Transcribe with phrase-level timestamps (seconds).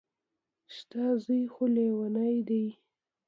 [0.69, 2.65] چې ستا زوى خو ليونۍ دى.